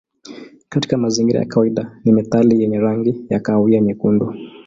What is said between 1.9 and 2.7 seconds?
ni metali